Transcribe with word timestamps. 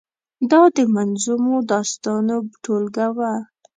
دا 0.51 0.61
د 0.75 0.77
منظومو 0.95 1.55
داستانو 1.71 2.35
ټولګه 2.63 3.07
وه. 3.17 3.33